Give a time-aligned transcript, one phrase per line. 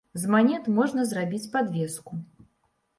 [0.21, 2.13] З манет можна зрабіць падвеску.